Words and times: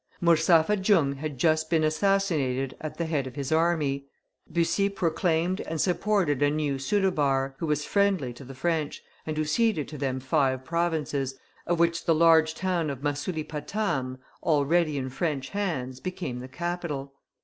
Murzapha 0.19 0.77
Jung 0.77 1.13
had 1.17 1.37
just 1.37 1.69
been 1.69 1.83
assassinated 1.83 2.75
at 2.81 2.97
the 2.97 3.05
head 3.05 3.27
of 3.27 3.35
his 3.35 3.51
army; 3.51 4.07
Bussy 4.49 4.89
proclaimed 4.89 5.61
and 5.61 5.79
supported 5.79 6.41
a 6.41 6.49
new 6.49 6.79
soudhabar, 6.79 7.53
who 7.59 7.67
was 7.67 7.85
friendly 7.85 8.33
to 8.33 8.43
the 8.43 8.55
French, 8.55 9.03
and 9.27 9.37
who 9.37 9.45
ceded 9.45 9.87
to 9.89 9.99
them 9.99 10.19
five 10.19 10.65
provinces, 10.65 11.35
of 11.67 11.79
which 11.79 12.05
the 12.05 12.15
large 12.15 12.55
town 12.55 12.89
of 12.89 13.03
Masulipatam, 13.03 14.17
already 14.41 14.97
in 14.97 15.11
French 15.11 15.49
hands, 15.49 15.99
became 15.99 16.39
the 16.39 16.47
capital. 16.47 17.13